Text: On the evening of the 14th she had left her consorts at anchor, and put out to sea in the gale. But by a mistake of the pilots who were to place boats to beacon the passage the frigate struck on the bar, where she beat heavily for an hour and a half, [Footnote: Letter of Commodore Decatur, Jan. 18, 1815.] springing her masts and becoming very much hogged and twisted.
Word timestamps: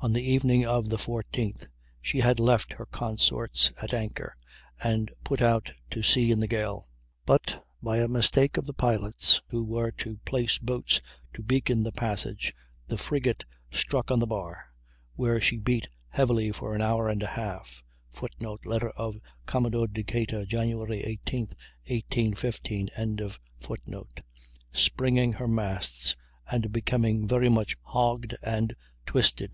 On 0.00 0.12
the 0.12 0.22
evening 0.24 0.66
of 0.66 0.88
the 0.90 0.96
14th 0.96 1.68
she 2.00 2.18
had 2.18 2.40
left 2.40 2.72
her 2.72 2.84
consorts 2.86 3.70
at 3.80 3.94
anchor, 3.94 4.34
and 4.82 5.08
put 5.22 5.40
out 5.40 5.70
to 5.90 6.02
sea 6.02 6.32
in 6.32 6.40
the 6.40 6.48
gale. 6.48 6.88
But 7.24 7.64
by 7.80 7.98
a 7.98 8.08
mistake 8.08 8.56
of 8.56 8.66
the 8.66 8.74
pilots 8.74 9.40
who 9.50 9.62
were 9.62 9.92
to 9.92 10.16
place 10.24 10.58
boats 10.58 11.00
to 11.34 11.44
beacon 11.44 11.84
the 11.84 11.92
passage 11.92 12.52
the 12.88 12.98
frigate 12.98 13.44
struck 13.70 14.10
on 14.10 14.18
the 14.18 14.26
bar, 14.26 14.64
where 15.14 15.40
she 15.40 15.60
beat 15.60 15.86
heavily 16.08 16.50
for 16.50 16.74
an 16.74 16.80
hour 16.82 17.08
and 17.08 17.22
a 17.22 17.28
half, 17.28 17.84
[Footnote: 18.12 18.62
Letter 18.66 18.90
of 18.90 19.20
Commodore 19.46 19.86
Decatur, 19.86 20.44
Jan. 20.44 20.70
18, 20.90 21.46
1815.] 21.88 24.06
springing 24.72 25.34
her 25.34 25.46
masts 25.48 26.16
and 26.50 26.72
becoming 26.72 27.28
very 27.28 27.48
much 27.48 27.76
hogged 27.82 28.34
and 28.42 28.74
twisted. 29.06 29.50